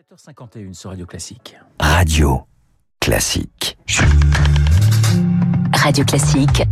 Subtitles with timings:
[0.00, 1.56] 7h51 sur Radio Classique.
[1.78, 2.46] Radio
[3.00, 3.76] Classique.
[5.74, 6.62] Radio Classique,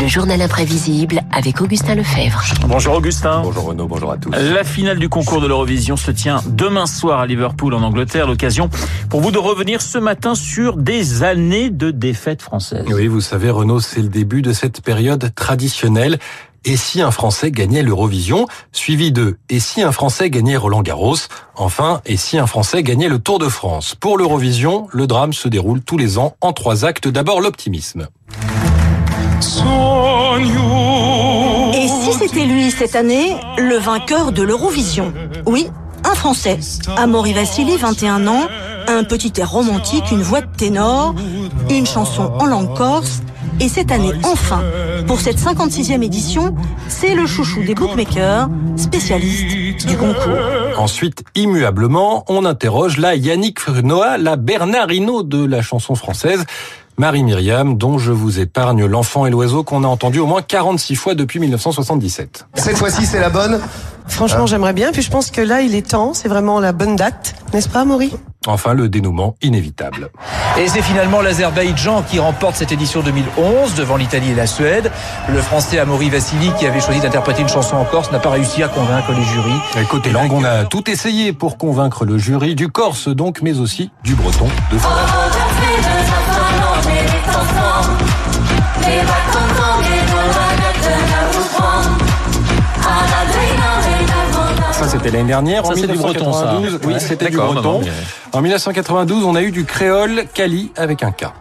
[0.00, 2.40] le journal imprévisible avec Augustin Lefebvre.
[2.68, 3.42] Bonjour Augustin.
[3.42, 4.30] Bonjour Renaud, bonjour à tous.
[4.30, 8.28] La finale du concours de l'Eurovision se tient demain soir à Liverpool en Angleterre.
[8.28, 8.70] L'occasion
[9.10, 12.84] pour vous de revenir ce matin sur des années de défaites françaises.
[12.88, 16.18] Oui, vous savez Renaud, c'est le début de cette période traditionnelle.
[16.64, 21.16] Et si un Français gagnait l'Eurovision Suivi de Et si un Français gagnait Roland Garros?
[21.56, 23.94] Enfin, Et si un Français gagnait le Tour de France?
[23.94, 27.08] Pour l'Eurovision, le drame se déroule tous les ans en trois actes.
[27.08, 28.08] D'abord l'optimisme.
[31.74, 35.12] Et si c'était lui cette année, le vainqueur de l'Eurovision?
[35.46, 35.68] Oui,
[36.04, 36.58] un Français.
[36.96, 38.48] Amaury Vassili, 21 ans,
[38.88, 41.14] un petit air romantique, une voix de ténor,
[41.70, 43.20] une chanson en langue corse.
[43.60, 44.62] Et cette année, enfin,
[45.06, 46.54] pour cette 56e édition,
[46.88, 50.38] c'est le chouchou des bookmakers, spécialiste du concours.
[50.76, 56.44] Ensuite, immuablement, on interroge la Yannick Noah, la Bernardino de la chanson française.
[56.98, 61.14] Marie-Myriam, dont je vous épargne l'enfant et l'oiseau qu'on a entendu au moins 46 fois
[61.14, 62.46] depuis 1977.
[62.54, 63.60] Cette fois-ci, c'est la bonne?
[64.08, 64.90] Franchement, j'aimerais bien.
[64.90, 66.12] Puis je pense que là, il est temps.
[66.12, 67.36] C'est vraiment la bonne date.
[67.52, 68.12] N'est-ce pas, Maury?
[68.46, 70.10] Enfin, le dénouement inévitable.
[70.58, 74.90] Et c'est finalement l'Azerbaïdjan qui remporte cette édition 2011 devant l'Italie et la Suède.
[75.28, 78.62] Le français Amaury Vassili, qui avait choisi d'interpréter une chanson en corse, n'a pas réussi
[78.62, 79.60] à convaincre les jurys.
[79.80, 83.58] Et côté langue, on a tout essayé pour convaincre le jury du corse donc, mais
[83.58, 84.78] aussi du breton de
[94.78, 95.64] Ça, c'était l'année dernière.
[95.66, 96.52] Ça, en c'est du breton, ça.
[96.54, 97.00] 1992, oui, Ouais.
[97.00, 97.62] c'était du breton.
[97.62, 97.90] non, non, mais-
[98.38, 101.24] En 1992, on a eu du créole Cali avec un K.
[101.24, 101.32] À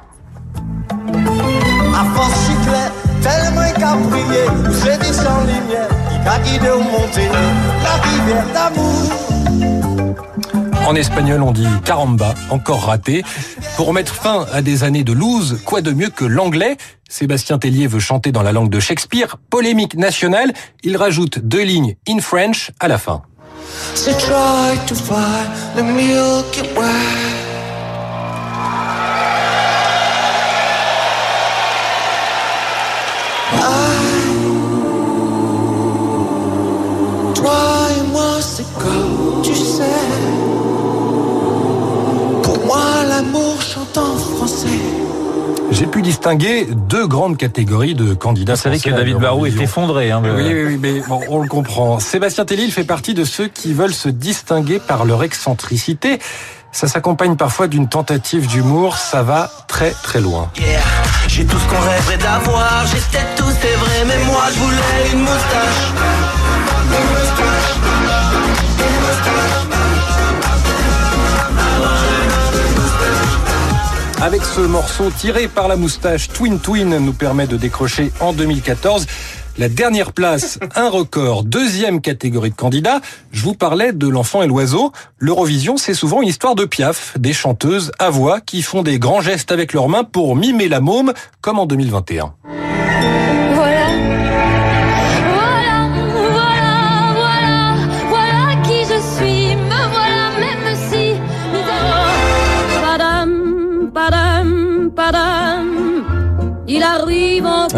[2.15, 2.89] force chiclet,
[3.21, 4.47] tellement caprier,
[4.83, 7.27] j'ai dit sans lumière, il a guidé au monter,
[7.83, 9.11] la rivière d'amour.
[10.87, 13.23] En espagnol, on dit caramba, encore raté.
[13.75, 16.77] Pour mettre fin à des années de loose, quoi de mieux que l'anglais?
[17.09, 19.35] Sébastien Tellier veut chanter dans la langue de Shakespeare.
[19.49, 20.53] Polémique nationale,
[20.83, 23.21] il rajoute deux lignes in French à la fin.
[23.95, 27.47] She tried to find the Milky Way.
[33.53, 34.07] I,
[38.11, 39.83] moi, c'est comme tu sais.
[42.43, 44.67] Pour moi, l'amour chante en français.
[45.71, 48.55] J'ai pu distinguer deux grandes catégories de candidats.
[48.55, 50.11] Vous savez que David Barrault est effondré.
[50.11, 51.99] Hein, Oui, oui, oui, mais bon, on le comprend.
[51.99, 56.19] Sébastien Tellier, il fait partie de ceux qui veulent se distinguer par leur excentricité.
[56.71, 58.97] Ça s'accompagne parfois d'une tentative d'humour.
[58.97, 60.49] Ça va très très loin.
[60.57, 60.79] Yeah,
[61.27, 62.85] j'ai tout ce qu'on rêverait d'avoir.
[62.87, 65.91] J'étais tout, c'est vrai, mais moi je voulais une moustache.
[66.91, 67.75] Une moustache.
[68.79, 69.76] Une moustache.
[74.19, 79.05] Avec ce morceau tiré par la moustache, Twin Twin nous permet de décrocher en 2014
[79.59, 82.99] la dernière place, un record, deuxième catégorie de candidats.
[83.31, 84.91] Je vous parlais de l'enfant et l'oiseau.
[85.19, 89.21] L'Eurovision, c'est souvent une histoire de piaf, des chanteuses à voix qui font des grands
[89.21, 92.33] gestes avec leurs mains pour mimer la môme, comme en 2021.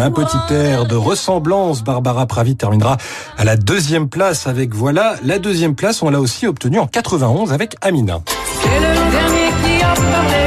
[0.02, 1.84] Un petit air de ressemblance.
[1.84, 2.96] Barbara Pravi terminera
[3.36, 5.16] à la deuxième place avec Voilà.
[5.22, 8.22] La deuxième place, on l'a aussi obtenue en 91 avec Amina.
[8.62, 10.39] C'est le dernier qui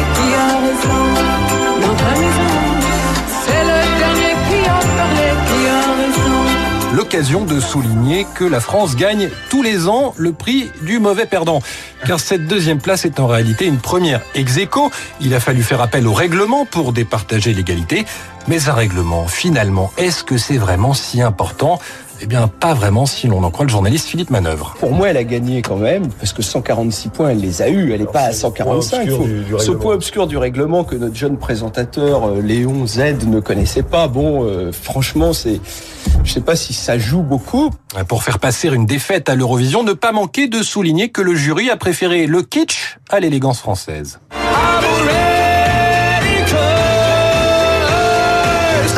[7.14, 11.62] L'occasion de souligner que la France gagne tous les ans le prix du mauvais perdant.
[12.08, 14.90] Car cette deuxième place est en réalité une première ex aequo.
[15.22, 18.06] Il a fallu faire appel au règlement pour départager l'égalité.
[18.48, 21.80] Mais un règlement, finalement, est-ce que c'est vraiment si important?
[22.22, 24.76] Eh bien, pas vraiment si l'on en croit le journaliste Philippe Manœuvre.
[24.80, 27.92] Pour moi, elle a gagné quand même, parce que 146 points, elle les a eus,
[27.92, 29.10] elle n'est pas à 145.
[29.10, 33.84] Faut- ce point obscur du règlement que notre jeune présentateur euh, Léon Z ne connaissait
[33.84, 35.60] pas, bon, euh, franchement, c'est,
[36.24, 37.72] je sais pas si ça joue beaucoup.
[38.08, 41.70] Pour faire passer une défaite à l'Eurovision, ne pas manquer de souligner que le jury
[41.70, 44.20] a préféré le kitsch à l'élégance française.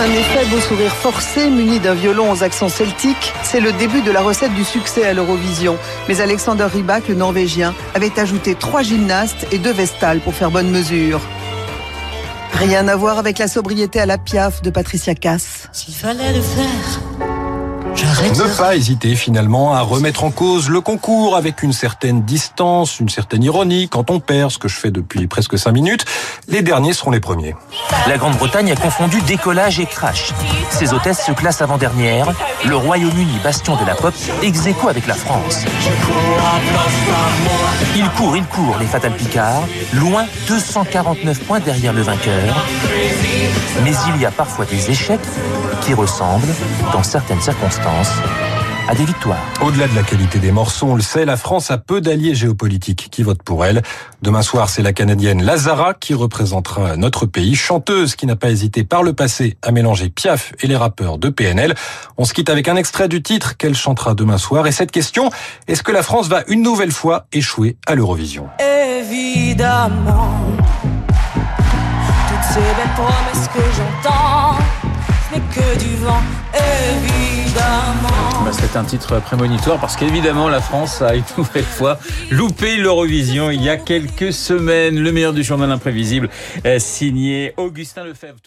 [0.06, 4.12] Un effet beau sourire forcé, muni d'un violon aux accents celtiques, c'est le début de
[4.12, 5.80] la recette du succès à l'Eurovision.
[6.08, 10.70] Mais Alexander Rybak, le Norvégien, avait ajouté trois gymnastes et deux vestales pour faire bonne
[10.70, 11.22] mesure.
[12.54, 15.70] Rien à voir avec la sobriété à la piaf de Patricia Cass.
[15.72, 17.02] S'il fallait le faire,
[18.06, 23.10] Ne pas hésiter finalement à remettre en cause le concours avec une certaine distance, une
[23.10, 26.06] certaine ironie quand on perd, ce que je fais depuis presque cinq minutes.
[26.48, 27.56] Les derniers seront les premiers.
[28.08, 30.34] La Grande-Bretagne a confondu décollage et crash.
[30.70, 32.28] Ses hôtesses se classent avant-dernière.
[32.68, 35.66] Le Royaume-Uni, bastion de la pop, ex avec la France.
[37.96, 39.64] Il court, il court, les Fatal Picard,
[39.94, 42.56] loin 249 points derrière le vainqueur.
[43.84, 45.20] Mais il y a parfois des échecs
[45.82, 46.54] qui ressemblent,
[46.92, 48.12] dans certaines circonstances,
[48.88, 49.40] à des victoires.
[49.62, 53.08] Au-delà de la qualité des morceaux, on le sait, la France a peu d'alliés géopolitiques
[53.12, 53.82] qui votent pour elle?
[54.22, 58.84] Demain soir, c'est la Canadienne Lazara qui représentera notre pays, chanteuse qui n'a pas hésité
[58.84, 61.74] par le passé à mélanger Piaf et les rappeurs de PNL.
[62.18, 64.68] On se quitte avec un extrait du titre qu'elle chantera demain soir.
[64.68, 65.30] Et cette question,
[65.68, 68.50] est-ce que la France va une nouvelle fois échouer à l'Eurovision?
[68.60, 70.42] Évidemment,
[72.28, 74.58] toutes ces belles promesses que j'entends,
[75.30, 76.22] ce n'est que du vent,
[76.54, 78.15] évidemment.
[78.72, 82.00] C'est un titre prémonitoire parce qu'évidemment la France a une nouvelle fois
[82.32, 85.00] loupé l'Eurovision il y a quelques semaines.
[85.00, 86.30] Le meilleur du journal imprévisible
[86.66, 88.40] euh, signé Augustin Lefebvre.